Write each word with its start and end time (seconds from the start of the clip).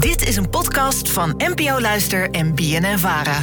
Dit 0.00 0.28
is 0.28 0.36
een 0.36 0.50
podcast 0.50 1.10
van 1.10 1.34
NPO 1.36 1.80
Luister 1.80 2.30
en 2.30 2.54
BNN 2.54 2.98
Vara. 2.98 3.42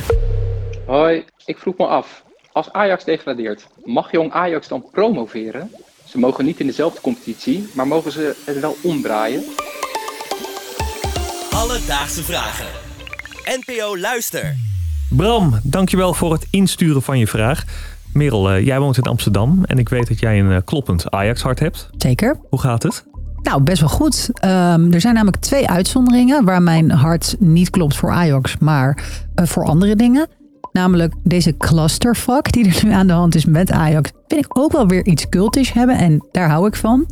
Hoi, 0.85 1.23
ik 1.45 1.57
vroeg 1.57 1.77
me 1.77 1.85
af. 1.85 2.23
Als 2.51 2.71
Ajax 2.71 3.03
degradeert, 3.03 3.67
mag 3.85 4.11
jong 4.11 4.31
Ajax 4.31 4.67
dan 4.67 4.85
promoveren? 4.91 5.71
Ze 6.05 6.19
mogen 6.19 6.45
niet 6.45 6.59
in 6.59 6.65
dezelfde 6.65 7.01
competitie, 7.01 7.69
maar 7.73 7.87
mogen 7.87 8.11
ze 8.11 8.35
het 8.45 8.59
wel 8.59 8.75
omdraaien? 8.83 9.43
Alledaagse 11.51 12.23
vragen. 12.23 12.67
NPO 13.43 13.97
Luister. 13.97 14.55
Bram, 15.09 15.59
dankjewel 15.63 16.13
voor 16.13 16.31
het 16.31 16.47
insturen 16.51 17.01
van 17.01 17.19
je 17.19 17.27
vraag. 17.27 17.63
Merel, 18.13 18.49
eh, 18.49 18.65
jij 18.65 18.79
woont 18.79 18.97
in 18.97 19.03
Amsterdam 19.03 19.63
en 19.63 19.77
ik 19.77 19.89
weet 19.89 20.07
dat 20.07 20.19
jij 20.19 20.39
een 20.39 20.51
eh, 20.51 20.57
kloppend 20.65 21.11
Ajax-hart 21.11 21.59
hebt. 21.59 21.89
Zeker. 21.97 22.39
Hoe 22.49 22.59
gaat 22.59 22.83
het? 22.83 23.05
Nou, 23.41 23.61
best 23.61 23.79
wel 23.79 23.89
goed. 23.89 24.29
Ehm, 24.33 24.91
er 24.91 25.01
zijn 25.01 25.13
namelijk 25.13 25.41
twee 25.41 25.69
uitzonderingen 25.69 26.45
waar 26.45 26.61
mijn 26.61 26.91
hart 26.91 27.35
niet 27.39 27.69
klopt 27.69 27.95
voor 27.95 28.11
Ajax, 28.11 28.57
maar 28.57 29.03
eh, 29.35 29.45
voor 29.45 29.65
andere 29.65 29.95
dingen. 29.95 30.27
Namelijk 30.71 31.13
deze 31.23 31.57
clusterfuck 31.57 32.51
die 32.51 32.67
er 32.67 32.85
nu 32.85 32.91
aan 32.91 33.07
de 33.07 33.13
hand 33.13 33.35
is 33.35 33.45
met 33.45 33.71
Ajax. 33.71 34.11
Vind 34.27 34.45
ik 34.45 34.57
ook 34.57 34.71
wel 34.71 34.87
weer 34.87 35.05
iets 35.05 35.29
cultisch 35.29 35.73
hebben 35.73 35.97
en 35.97 36.27
daar 36.31 36.49
hou 36.49 36.67
ik 36.67 36.75
van. 36.75 37.05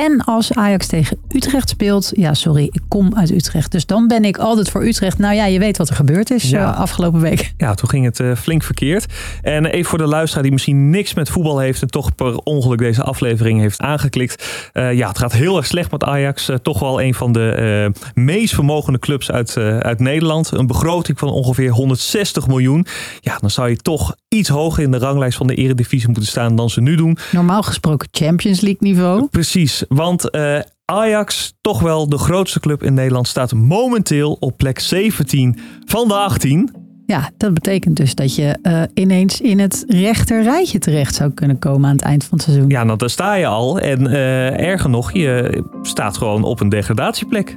En 0.00 0.24
als 0.24 0.52
Ajax 0.54 0.86
tegen 0.86 1.18
Utrecht 1.28 1.68
speelt, 1.68 2.10
ja 2.14 2.34
sorry, 2.34 2.64
ik 2.72 2.80
kom 2.88 3.16
uit 3.16 3.30
Utrecht. 3.30 3.72
Dus 3.72 3.86
dan 3.86 4.08
ben 4.08 4.24
ik 4.24 4.38
altijd 4.38 4.70
voor 4.70 4.84
Utrecht. 4.86 5.18
Nou 5.18 5.34
ja, 5.34 5.46
je 5.46 5.58
weet 5.58 5.76
wat 5.76 5.88
er 5.88 5.94
gebeurd 5.94 6.30
is 6.30 6.50
Ja. 6.50 6.72
eh, 6.72 6.80
afgelopen 6.80 7.20
week. 7.20 7.52
Ja, 7.56 7.74
toen 7.74 7.88
ging 7.88 8.04
het 8.04 8.20
eh, 8.20 8.34
flink 8.34 8.62
verkeerd. 8.62 9.06
En 9.42 9.66
even 9.66 9.90
voor 9.90 9.98
de 9.98 10.06
luisteraar 10.06 10.42
die 10.42 10.52
misschien 10.52 10.90
niks 10.90 11.14
met 11.14 11.28
voetbal 11.28 11.58
heeft... 11.58 11.82
en 11.82 11.88
toch 11.88 12.14
per 12.14 12.36
ongeluk 12.36 12.78
deze 12.78 13.02
aflevering 13.02 13.60
heeft 13.60 13.80
aangeklikt. 13.80 14.68
Eh, 14.72 14.92
ja, 14.92 15.08
het 15.08 15.18
gaat 15.18 15.32
heel 15.32 15.56
erg 15.56 15.66
slecht 15.66 15.90
met 15.90 16.04
Ajax. 16.04 16.50
Toch 16.62 16.78
wel 16.78 17.02
een 17.02 17.14
van 17.14 17.32
de 17.32 17.92
meest 18.14 18.54
vermogende 18.54 18.98
clubs 18.98 19.30
uit, 19.30 19.56
uit 19.56 19.98
Nederland. 19.98 20.50
Een 20.50 20.66
begroting 20.66 21.18
van 21.18 21.28
ongeveer 21.28 21.70
160 21.70 22.46
miljoen. 22.46 22.86
Ja, 23.20 23.38
dan 23.40 23.50
zou 23.50 23.68
je 23.68 23.76
toch 23.76 24.14
iets 24.28 24.48
hoger 24.48 24.82
in 24.82 24.90
de 24.90 24.98
ranglijst 24.98 25.36
van 25.36 25.46
de 25.46 25.54
eredivisie 25.54 26.08
moeten 26.08 26.26
staan... 26.26 26.56
dan 26.56 26.70
ze 26.70 26.80
nu 26.80 26.94
doen. 26.94 27.18
Normaal 27.32 27.62
gesproken 27.62 28.08
Champions 28.10 28.60
League 28.60 28.88
niveau. 28.88 29.26
Precies, 29.30 29.84
want 29.94 30.30
eh, 30.30 30.58
Ajax, 30.84 31.54
toch 31.60 31.80
wel 31.80 32.08
de 32.08 32.18
grootste 32.18 32.60
club 32.60 32.82
in 32.82 32.94
Nederland, 32.94 33.28
staat 33.28 33.54
momenteel 33.54 34.36
op 34.40 34.56
plek 34.56 34.78
17 34.78 35.58
van 35.84 36.08
de 36.08 36.14
18. 36.14 36.70
Ja, 37.06 37.30
dat 37.36 37.54
betekent 37.54 37.96
dus 37.96 38.14
dat 38.14 38.34
je 38.34 38.58
eh, 38.62 38.82
ineens 38.94 39.40
in 39.40 39.58
het 39.58 39.84
rechter 39.88 40.42
rijtje 40.42 40.78
terecht 40.78 41.14
zou 41.14 41.30
kunnen 41.30 41.58
komen 41.58 41.88
aan 41.88 41.96
het 41.96 42.04
eind 42.04 42.24
van 42.24 42.38
het 42.38 42.46
seizoen. 42.46 42.68
Ja, 42.68 42.84
nou, 42.84 42.98
daar 42.98 43.10
sta 43.10 43.34
je 43.34 43.46
al. 43.46 43.78
En 43.78 44.06
eh, 44.06 44.68
erger 44.68 44.90
nog, 44.90 45.12
je 45.12 45.62
staat 45.82 46.16
gewoon 46.16 46.44
op 46.44 46.60
een 46.60 46.68
degradatieplek. 46.68 47.56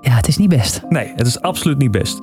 Ja, 0.00 0.12
het 0.12 0.28
is 0.28 0.36
niet 0.36 0.48
best. 0.48 0.82
Nee, 0.88 1.12
het 1.16 1.26
is 1.26 1.40
absoluut 1.40 1.78
niet 1.78 1.90
best. 1.90 2.18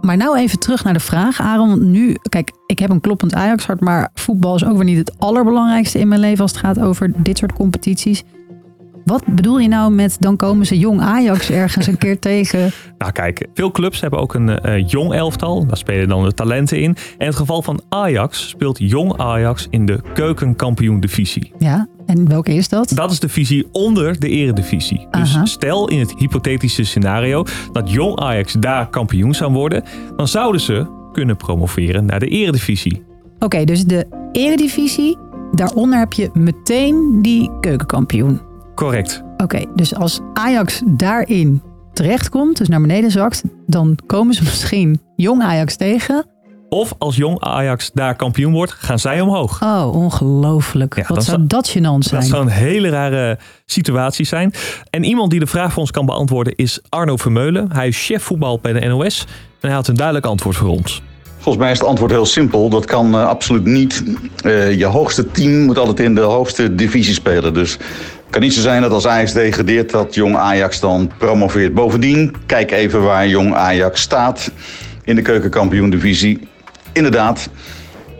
Maar 0.00 0.16
nou 0.16 0.38
even 0.38 0.58
terug 0.58 0.84
naar 0.84 0.92
de 0.92 1.00
vraag, 1.00 1.40
Aaron. 1.40 1.90
Nu, 1.90 2.16
kijk, 2.28 2.52
ik 2.66 2.78
heb 2.78 2.90
een 2.90 3.00
kloppend 3.00 3.34
Ajax-hart, 3.34 3.80
maar 3.80 4.10
voetbal 4.14 4.54
is 4.54 4.64
ook 4.64 4.76
weer 4.76 4.84
niet 4.84 4.98
het 4.98 5.18
allerbelangrijkste 5.18 5.98
in 5.98 6.08
mijn 6.08 6.20
leven 6.20 6.42
als 6.42 6.50
het 6.50 6.60
gaat 6.60 6.80
over 6.80 7.12
dit 7.22 7.38
soort 7.38 7.52
competities. 7.52 8.24
Wat 9.10 9.26
bedoel 9.26 9.58
je 9.58 9.68
nou 9.68 9.92
met 9.92 10.16
dan 10.20 10.36
komen 10.36 10.66
ze 10.66 10.78
jong 10.78 11.00
Ajax 11.00 11.50
ergens 11.50 11.86
een 11.86 11.98
keer 11.98 12.18
tegen? 12.18 12.70
Nou 12.98 13.12
kijk, 13.12 13.46
veel 13.54 13.70
clubs 13.70 14.00
hebben 14.00 14.20
ook 14.20 14.34
een 14.34 14.60
eh, 14.60 14.88
jong 14.88 15.14
elftal. 15.14 15.66
Daar 15.66 15.76
spelen 15.76 16.08
dan 16.08 16.24
de 16.24 16.34
talenten 16.34 16.80
in. 16.80 16.84
En 16.94 16.96
in 17.18 17.26
het 17.26 17.36
geval 17.36 17.62
van 17.62 17.80
Ajax 17.88 18.48
speelt 18.48 18.78
jong 18.78 19.18
Ajax 19.18 19.66
in 19.70 19.86
de 19.86 20.00
keukenkampioen-divisie. 20.14 21.52
Ja, 21.58 21.88
en 22.06 22.28
welke 22.28 22.54
is 22.54 22.68
dat? 22.68 22.92
Dat 22.94 23.10
is 23.10 23.20
de 23.20 23.28
visie 23.28 23.68
onder 23.72 24.20
de 24.20 24.28
eredivisie. 24.28 25.06
Dus 25.10 25.34
Aha. 25.34 25.44
stel 25.44 25.88
in 25.88 25.98
het 25.98 26.14
hypothetische 26.18 26.84
scenario 26.84 27.44
dat 27.72 27.90
jong 27.90 28.18
Ajax 28.18 28.52
daar 28.52 28.90
kampioen 28.90 29.34
zou 29.34 29.52
worden, 29.52 29.84
dan 30.16 30.28
zouden 30.28 30.60
ze 30.60 30.86
kunnen 31.12 31.36
promoveren 31.36 32.04
naar 32.04 32.20
de 32.20 32.28
eredivisie. 32.28 33.02
Oké, 33.38 33.64
dus 33.64 33.84
de 33.84 34.06
eredivisie, 34.32 35.18
daaronder 35.52 35.98
heb 35.98 36.12
je 36.12 36.30
meteen 36.32 37.18
die 37.22 37.50
keukenkampioen. 37.60 38.49
Correct. 38.80 39.22
Oké, 39.36 39.64
dus 39.74 39.94
als 39.94 40.20
Ajax 40.32 40.82
daarin 40.86 41.62
terechtkomt, 41.92 42.56
dus 42.56 42.68
naar 42.68 42.80
beneden 42.80 43.10
zakt, 43.10 43.42
dan 43.66 43.98
komen 44.06 44.34
ze 44.34 44.42
misschien 44.50 45.00
jong 45.16 45.42
Ajax 45.42 45.76
tegen. 45.76 46.26
Of 46.68 46.94
als 46.98 47.16
jong 47.16 47.40
Ajax 47.40 47.90
daar 47.94 48.16
kampioen 48.16 48.52
wordt, 48.52 48.72
gaan 48.72 48.98
zij 48.98 49.20
omhoog. 49.20 49.62
Oh, 49.62 49.94
ongelooflijk. 49.94 50.96
Ja, 50.96 51.04
Wat 51.06 51.24
zou 51.24 51.46
dat 51.46 51.70
gênant 51.70 51.98
zijn? 51.98 52.20
Dat 52.20 52.30
zou 52.30 52.42
een 52.42 52.48
hele 52.48 52.88
rare 52.88 53.38
situatie 53.66 54.26
zijn. 54.26 54.52
En 54.90 55.04
iemand 55.04 55.30
die 55.30 55.40
de 55.40 55.46
vraag 55.46 55.72
voor 55.72 55.80
ons 55.80 55.90
kan 55.90 56.06
beantwoorden 56.06 56.54
is 56.56 56.80
Arno 56.88 57.16
Vermeulen. 57.16 57.72
Hij 57.72 57.88
is 57.88 58.06
chef 58.06 58.22
voetbal 58.22 58.58
bij 58.62 58.72
de 58.72 58.86
NOS. 58.86 59.24
En 59.60 59.68
hij 59.68 59.76
had 59.76 59.88
een 59.88 59.94
duidelijk 59.94 60.26
antwoord 60.26 60.56
voor 60.56 60.68
ons. 60.68 61.02
Volgens 61.40 61.64
mij 61.64 61.72
is 61.72 61.78
het 61.78 61.88
antwoord 61.88 62.10
heel 62.10 62.26
simpel. 62.26 62.68
Dat 62.68 62.84
kan 62.84 63.14
eh, 63.14 63.26
absoluut 63.26 63.64
niet. 63.64 64.04
Eh, 64.44 64.78
je 64.78 64.84
hoogste 64.84 65.30
team 65.30 65.64
moet 65.64 65.78
altijd 65.78 66.00
in 66.00 66.14
de 66.14 66.20
hoogste 66.20 66.74
divisie 66.74 67.14
spelen. 67.14 67.54
Dus 67.54 67.78
kan 68.30 68.40
niet 68.40 68.54
zo 68.54 68.60
zijn 68.60 68.82
dat 68.82 68.92
als 68.92 69.06
Ajax 69.06 69.32
degradeert 69.32 69.90
dat 69.90 70.14
jong 70.14 70.36
Ajax 70.36 70.80
dan 70.80 71.10
promoveert. 71.18 71.74
Bovendien, 71.74 72.34
kijk 72.46 72.70
even 72.70 73.02
waar 73.02 73.28
jong 73.28 73.54
Ajax 73.54 74.00
staat 74.00 74.50
in 75.04 75.14
de 75.14 75.22
keukenkampioen-divisie. 75.22 76.48
Inderdaad, 76.92 77.48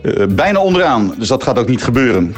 eh, 0.01 0.25
bijna 0.29 0.59
onderaan. 0.59 1.13
Dus 1.17 1.27
dat 1.27 1.43
gaat 1.43 1.59
ook 1.59 1.67
niet 1.67 1.83
gebeuren. 1.83 2.35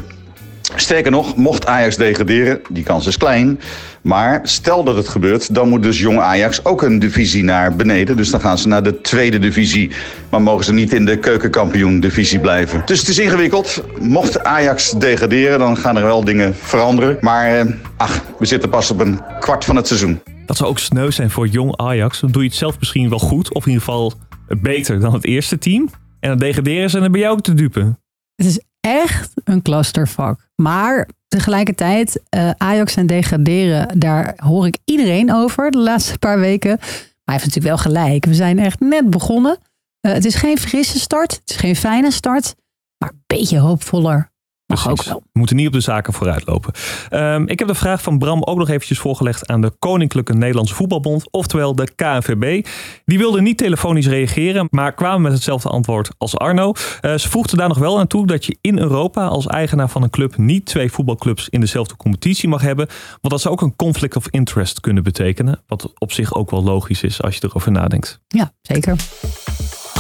Sterker 0.76 1.12
nog, 1.12 1.36
mocht 1.36 1.66
Ajax 1.66 1.98
degraderen, 1.98 2.62
die 2.70 2.84
kans 2.84 3.08
is 3.08 3.18
klein. 3.18 3.60
Maar 4.02 4.40
stel 4.44 4.84
dat 4.84 4.96
het 4.96 5.08
gebeurt, 5.08 5.56
dan 5.56 5.70
moet 5.70 5.84
dus 5.84 6.00
jong 6.00 6.20
Ajax 6.20 6.66
ook 6.66 6.82
een 6.82 7.00
divisie 7.00 7.44
naar 7.44 7.76
beneden. 7.76 8.18
Dus 8.18 8.30
dan 8.30 8.40
gaan 8.40 8.58
ze 8.58 8.68
naar 8.68 8.84
de 8.84 9.02
tweede 9.02 9.40
divisie. 9.40 9.92
Maar 10.30 10.42
mogen 10.42 10.66
ze 10.66 10.74
niet 10.74 10.94
in 10.94 11.06
de 11.06 11.18
keukenkampioen-divisie 11.18 12.40
blijven. 12.40 12.82
Dus 12.86 13.00
het 13.00 13.08
is 13.08 13.20
ingewikkeld. 13.20 13.84
Mocht 14.00 14.44
Ajax 14.44 14.92
degraderen, 14.92 15.60
dan 15.60 15.78
gaan 15.78 15.98
er 15.98 16.04
wel 16.04 16.24
dingen 16.24 16.56
veranderen. 16.56 17.18
Maar 17.22 17.60
eh, 17.60 17.66
ach, 17.98 18.22
we 18.40 18.46
zitten 18.46 18.70
pas 18.70 18.92
op 18.92 19.00
een 19.00 19.20
kwart 19.40 19.66
van 19.66 19.76
het 19.76 19.88
seizoen. 19.88 20.22
Dat 20.46 20.58
zou 20.58 20.70
ook 20.70 20.80
sneu 20.80 21.12
zijn 21.12 21.30
voor 21.30 21.48
jong 21.48 21.78
Ajax. 21.78 22.20
Dan 22.20 22.32
doe 22.32 22.42
je 22.42 22.48
het 22.48 22.58
zelf 22.58 22.80
misschien 22.80 23.10
wel 23.10 23.20
goed. 23.20 23.54
Of 23.54 23.66
in 23.66 23.72
ieder 23.72 23.86
geval 23.86 24.14
beter 24.62 25.00
dan 25.00 25.14
het 25.14 25.26
eerste 25.26 25.58
team. 25.58 25.90
En 26.20 26.30
dan 26.30 26.38
degraderen 26.38 26.90
ze 26.90 26.96
en 26.96 27.02
dan 27.02 27.12
ben 27.12 27.22
jij 27.22 27.30
ook 27.30 27.42
te 27.42 27.54
dupe. 27.54 27.98
Het 28.36 28.46
is 28.46 28.60
echt 28.88 29.32
een 29.44 29.62
clusterfuck. 29.62 30.50
Maar 30.56 31.10
tegelijkertijd, 31.28 32.22
eh, 32.30 32.50
Ajax 32.58 32.96
en 32.96 33.08
degraderen, 33.08 34.00
daar 34.00 34.34
hoor 34.36 34.68
ik 34.68 34.78
iedereen 34.86 35.34
over 35.34 35.72
de 35.72 35.78
laatste 35.78 36.18
paar 36.20 36.40
weken. 36.40 36.78
Maar 36.80 37.36
hij 37.36 37.36
heeft 37.36 37.46
natuurlijk 37.46 37.76
wel 37.76 37.94
gelijk. 37.94 38.26
We 38.26 38.34
zijn 38.34 38.60
echt 38.60 38.80
net 38.80 39.10
begonnen. 39.10 39.58
Eh, 40.00 40.14
het 40.14 40.26
is 40.26 40.36
geen 40.36 40.58
frisse 40.58 41.00
start. 41.00 41.32
Het 41.32 41.50
is 41.50 41.56
geen 41.56 41.76
fijne 41.76 42.12
start. 42.12 42.56
Maar 42.98 43.10
een 43.10 43.24
beetje 43.28 43.60
hoopvoller. 43.60 44.32
Mag 44.74 44.88
ook 44.88 44.94
Precies. 44.94 45.12
wel. 45.12 45.24
We 45.32 45.40
moeten 45.40 45.56
niet 45.56 45.68
op 45.68 45.74
de 45.74 45.80
zaken 45.80 46.14
vooruitlopen. 46.14 46.74
Ehm, 47.10 47.44
ik 47.46 47.60
heb 47.60 47.68
de 47.68 47.76
vraag 47.76 48.02
van 48.02 48.18
Bram 48.18 48.44
ook 48.44 48.58
nog 48.58 48.70
eventjes 48.70 49.00
voorgelegd 49.00 49.48
aan 49.48 49.62
de 49.62 49.72
Koninklijke 49.80 50.34
Nederlandse 50.34 50.76
Voetbalbond, 50.76 51.32
oftewel 51.32 51.76
de 51.76 51.88
KNVB. 51.96 52.68
Die 53.06 53.18
wilde 53.18 53.42
niet 53.42 53.58
telefonisch 53.58 54.08
reageren, 54.08 54.68
maar 54.72 54.94
kwamen 54.94 55.22
met 55.22 55.32
hetzelfde 55.34 55.70
antwoord 55.70 56.10
als 56.18 56.38
Arno. 56.38 56.74
Eh, 57.02 57.16
ze 57.16 57.30
voegde 57.30 57.58
daar 57.58 57.68
nog 57.68 57.78
wel 57.78 58.00
aan 58.00 58.08
toe 58.08 58.28
dat 58.28 58.46
je 58.46 58.58
in 58.62 58.80
Europa 58.80 59.26
als 59.26 59.48
eigenaar 59.48 59.90
van 59.90 60.04
een 60.04 60.10
club 60.10 60.38
niet 60.38 60.66
twee 60.66 60.92
voetbalclubs 60.92 61.50
in 61.50 61.60
dezelfde 61.60 61.96
competitie 61.96 62.50
mag 62.50 62.62
hebben. 62.62 62.88
Want 62.88 63.30
dat 63.34 63.42
zou 63.42 63.54
ook 63.54 63.62
een 63.62 63.76
conflict 63.76 64.16
of 64.16 64.28
interest 64.30 64.80
kunnen 64.80 65.04
betekenen. 65.04 65.62
Wat 65.68 65.94
op 65.98 66.12
zich 66.12 66.34
ook 66.34 66.52
wel 66.52 66.64
logisch 66.64 67.04
is 67.04 67.22
als 67.22 67.36
je 67.36 67.44
erover 67.44 67.72
nadenkt. 67.72 68.20
Ja, 68.28 68.52
zeker. 68.62 68.96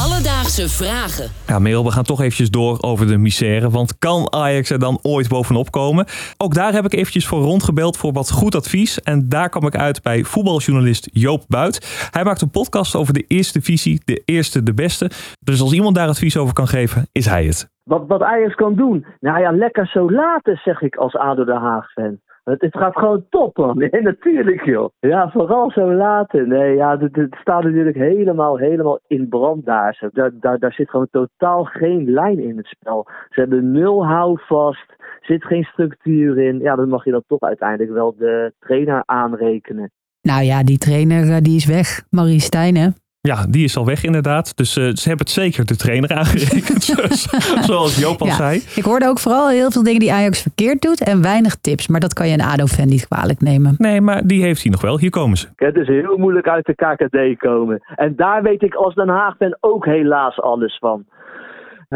Alledaagse 0.05 0.69
vragen. 0.69 1.27
Ja, 1.47 1.59
Merel, 1.59 1.83
we 1.83 1.91
gaan 1.91 2.03
toch 2.03 2.19
eventjes 2.19 2.49
door 2.49 2.77
over 2.81 3.07
de 3.07 3.17
misère. 3.17 3.69
Want 3.69 3.97
kan 3.97 4.33
Ajax 4.33 4.69
er 4.69 4.79
dan 4.79 4.99
ooit 5.01 5.29
bovenop 5.29 5.71
komen? 5.71 6.05
Ook 6.37 6.53
daar 6.53 6.73
heb 6.73 6.85
ik 6.85 6.93
eventjes 6.93 7.27
voor 7.27 7.41
rondgebeld 7.41 7.97
voor 7.97 8.13
wat 8.13 8.31
goed 8.31 8.55
advies. 8.55 9.01
En 9.01 9.29
daar 9.29 9.49
kwam 9.49 9.65
ik 9.65 9.75
uit 9.75 10.01
bij 10.01 10.23
voetbaljournalist 10.23 11.09
Joop 11.11 11.43
Buit. 11.47 12.07
Hij 12.11 12.23
maakt 12.23 12.41
een 12.41 12.49
podcast 12.49 12.95
over 12.95 13.13
de 13.13 13.25
eerste 13.27 13.59
divisie, 13.59 14.01
de 14.05 14.21
eerste, 14.25 14.63
de 14.63 14.73
beste. 14.73 15.09
Dus 15.39 15.61
als 15.61 15.73
iemand 15.73 15.95
daar 15.95 16.07
advies 16.07 16.37
over 16.37 16.53
kan 16.53 16.67
geven, 16.67 17.07
is 17.11 17.25
hij 17.25 17.45
het. 17.45 17.69
Wat, 17.83 18.03
wat 18.07 18.21
Ajax 18.21 18.55
kan 18.55 18.75
doen? 18.75 19.05
Nou 19.19 19.39
ja, 19.39 19.51
lekker 19.51 19.87
zo 19.87 20.11
laten, 20.11 20.59
zeg 20.63 20.81
ik 20.81 20.95
als 20.95 21.15
ADO 21.15 21.43
Den 21.43 21.61
Haag-fan. 21.61 22.19
Het, 22.43 22.77
gaat 22.77 22.97
gewoon 22.97 23.25
top, 23.29 23.57
man. 23.57 23.77
Natuurlijk, 24.01 24.65
joh. 24.65 24.89
Ja, 24.99 25.29
vooral 25.31 25.71
zo 25.71 25.93
laten. 25.93 26.47
Nee, 26.47 26.75
ja, 26.75 26.97
het, 26.97 27.35
staat 27.41 27.63
natuurlijk 27.63 27.95
helemaal, 27.95 28.57
helemaal 28.57 28.99
in 29.07 29.29
brand 29.29 29.65
daar. 29.65 30.09
Daar, 30.11 30.31
daar. 30.39 30.59
daar 30.59 30.73
zit 30.73 30.89
gewoon 30.89 31.07
totaal 31.11 31.63
geen 31.63 32.09
lijn 32.09 32.39
in 32.39 32.57
het 32.57 32.65
spel. 32.65 33.07
Ze 33.29 33.39
hebben 33.39 33.71
nul 33.71 34.05
houvast, 34.05 34.95
zit 35.21 35.45
geen 35.45 35.63
structuur 35.63 36.37
in. 36.37 36.59
Ja, 36.59 36.75
dan 36.75 36.89
mag 36.89 37.05
je 37.05 37.11
dan 37.11 37.23
toch 37.27 37.41
uiteindelijk 37.41 37.91
wel 37.91 38.15
de 38.17 38.53
trainer 38.59 39.03
aanrekenen. 39.05 39.91
Nou 40.21 40.43
ja, 40.43 40.63
die 40.63 40.77
trainer 40.77 41.29
eh, 41.29 41.41
die 41.41 41.55
is 41.55 41.65
weg. 41.65 42.03
Marie 42.09 42.39
Stijn, 42.39 42.75
hè? 42.75 42.87
Ja, 43.27 43.45
die 43.49 43.63
is 43.63 43.77
al 43.77 43.85
weg 43.85 44.03
inderdaad. 44.03 44.57
Dus 44.57 44.77
eh, 44.77 44.83
ze 44.83 45.07
hebben 45.07 45.25
het 45.25 45.29
zeker 45.29 45.65
de 45.65 45.75
trainer 45.75 46.13
aangerekend. 46.13 46.95
Dus, 46.95 47.21
zoals 47.67 47.99
Joop 47.99 48.21
al 48.21 48.27
Ja, 48.27 48.33
zei. 48.33 48.61
Ik 48.75 48.83
hoorde 48.83 49.07
ook 49.07 49.19
vooral 49.19 49.49
heel 49.49 49.71
veel 49.71 49.83
dingen 49.83 49.99
die 49.99 50.13
Ajax 50.13 50.41
verkeerd 50.41 50.81
doet 50.81 51.03
en 51.03 51.21
weinig 51.21 51.55
tips. 51.55 51.87
Maar 51.87 51.99
dat 51.99 52.13
kan 52.13 52.27
je 52.27 52.33
een 52.33 52.41
ADO-fan 52.41 52.87
niet 52.87 53.07
kwalijk 53.07 53.41
nemen. 53.41 53.75
Nee, 53.77 54.01
maar 54.01 54.27
die 54.27 54.43
heeft 54.43 54.61
hij 54.61 54.71
nog 54.71 54.81
wel. 54.81 54.99
Hier 54.99 55.09
komen 55.09 55.37
ze. 55.37 55.47
Het 55.55 55.75
is 55.75 55.87
heel 55.87 56.17
moeilijk 56.17 56.47
uit 56.47 56.65
de 56.65 56.75
KKD 56.75 57.39
komen. 57.39 57.83
En 57.95 58.15
daar 58.15 58.41
weet 58.43 58.61
ik 58.61 58.73
als 58.73 58.95
Den 58.95 59.09
Haag 59.09 59.37
ben 59.37 59.57
ook 59.59 59.85
helaas 59.85 60.41
alles 60.41 60.77
van. 60.79 61.05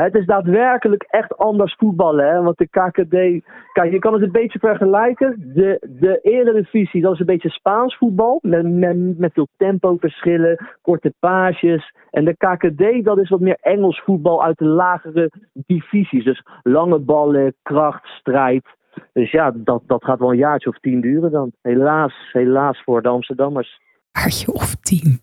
Het 0.04 0.16
is 0.16 0.26
daadwerkelijk 0.26 1.04
echt 1.04 1.38
anders 1.38 1.76
voetballen. 1.76 2.28
Hè? 2.28 2.42
Want 2.42 2.58
de 2.58 2.68
KKD. 2.68 3.46
Kijk, 3.74 3.92
je 3.92 4.00
kan 4.00 4.14
het 4.14 4.22
een 4.22 4.32
beetje 4.32 4.60
vergelijken. 4.60 5.52
De, 5.54 5.88
de 6.00 6.20
Eredivisie, 6.22 7.02
dat 7.02 7.14
is 7.14 7.20
een 7.20 7.26
beetje 7.26 7.50
Spaans 7.50 7.98
voetbal. 7.98 8.40
Met, 8.42 8.72
met, 8.72 9.18
met 9.18 9.34
veel 9.34 9.48
tempoverschillen, 9.58 10.68
korte 10.82 11.14
paasjes. 11.20 11.94
En 12.12 12.26
de 12.26 12.36
KKD, 12.36 13.06
dat 13.06 13.18
is 13.18 13.30
wat 13.30 13.40
meer 13.40 13.58
Engels 13.62 14.02
voetbal 14.06 14.44
uit 14.44 14.58
de 14.58 14.66
lagere 14.66 15.32
divisies. 15.54 16.24
Dus 16.24 16.44
lange 16.64 17.00
ballen, 17.00 17.56
kracht, 17.64 18.06
strijd. 18.06 18.66
Dus 19.14 19.32
ja, 19.32 19.52
dat, 19.56 19.84
dat 19.86 20.04
gaat 20.04 20.20
wel 20.20 20.32
een 20.32 20.38
jaartje 20.38 20.70
of 20.70 20.80
tien 20.80 21.02
duren 21.02 21.32
dan. 21.32 21.52
Helaas, 21.62 22.30
helaas 22.32 22.82
voor 22.84 23.02
de 23.02 23.10
Amsterdammers. 23.10 23.80
Jaartje 24.12 24.54
of 24.54 24.76
tien. 24.76 25.22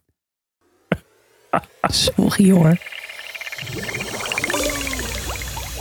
Sorry 1.82 2.50
hoor. 2.50 2.76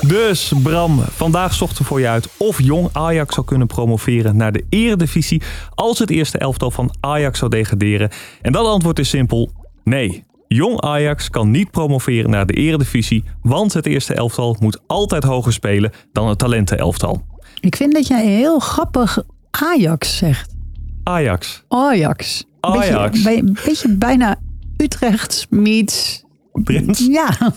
Dus 0.07 0.53
Bram, 0.63 0.99
vandaag 0.99 1.53
zochten 1.53 1.77
we 1.77 1.83
voor 1.83 1.99
je 1.99 2.07
uit 2.07 2.27
of 2.37 2.61
Jong 2.61 2.89
Ajax 2.91 3.33
zou 3.33 3.45
kunnen 3.45 3.67
promoveren 3.67 4.35
naar 4.35 4.51
de 4.51 4.63
eredivisie 4.69 5.41
als 5.75 5.99
het 5.99 6.09
eerste 6.09 6.37
elftal 6.37 6.71
van 6.71 6.93
Ajax 6.99 7.39
zou 7.39 7.51
degraderen. 7.51 8.09
En 8.41 8.51
dat 8.51 8.65
antwoord 8.65 8.99
is 8.99 9.09
simpel, 9.09 9.51
nee. 9.83 10.23
Jong 10.47 10.81
Ajax 10.81 11.29
kan 11.29 11.51
niet 11.51 11.71
promoveren 11.71 12.29
naar 12.29 12.45
de 12.45 12.53
eredivisie, 12.53 13.23
want 13.41 13.73
het 13.73 13.85
eerste 13.85 14.13
elftal 14.13 14.57
moet 14.59 14.79
altijd 14.87 15.23
hoger 15.23 15.53
spelen 15.53 15.91
dan 16.11 16.27
het 16.27 16.37
talentenelftal. 16.39 17.21
Ik 17.59 17.75
vind 17.75 17.93
dat 17.93 18.07
jij 18.07 18.25
heel 18.25 18.59
grappig 18.59 19.23
Ajax 19.51 20.17
zegt. 20.17 20.53
Ajax. 21.03 21.63
Ajax. 21.67 22.43
Ajax. 22.59 23.23
Beetje, 23.23 23.23
bij- 23.23 23.37
een 23.37 23.57
beetje 23.65 23.89
bijna 23.95 24.35
Utrecht 24.77 25.47
meets... 25.49 26.23
Prins. 26.63 27.07
Ja. 27.11 27.29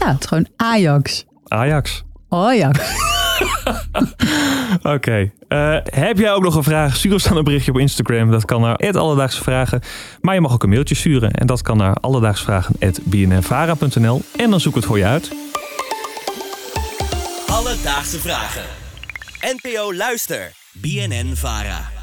ja, 0.00 0.12
het 0.12 0.20
is 0.20 0.26
gewoon 0.26 0.48
Ajax. 0.56 1.24
Ajax. 1.48 2.04
Ajax. 2.28 2.78
Oké. 4.94 5.30
Eh, 5.48 5.76
heb 5.84 6.18
jij 6.18 6.32
ook 6.32 6.42
nog 6.42 6.54
een 6.54 6.62
vraag? 6.62 6.96
Stuur 6.96 7.12
ons 7.12 7.24
dan 7.24 7.36
een 7.36 7.44
berichtje 7.44 7.70
op 7.70 7.78
Instagram. 7.78 8.30
Dat 8.30 8.44
kan 8.44 8.60
naar 8.60 8.76
Alledaagse 8.76 9.42
Vragen. 9.42 9.80
Maar 10.20 10.34
je 10.34 10.40
mag 10.40 10.52
ook 10.52 10.62
een 10.62 10.68
mailtje 10.68 10.94
sturen. 10.94 11.30
En 11.30 11.46
dat 11.46 11.62
kan 11.62 11.76
naar 11.76 11.94
alledaagsvragen.bnnvara.nl. 11.94 14.22
En 14.36 14.50
dan 14.50 14.60
zoek 14.60 14.70
ik 14.70 14.76
het 14.78 14.84
voor 14.84 14.98
je 14.98 15.04
uit. 15.04 15.30
Alledaagse 17.46 18.18
vragen. 18.18 18.62
NPO 19.40 19.94
Luister. 19.94 20.52
BNN 20.72 21.32
Vara. 21.34 21.97